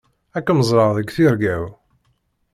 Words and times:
Ad 0.37 0.43
kem-ẓreɣ 0.45 0.89
deg 0.97 1.09
tirga-w. 1.15 1.63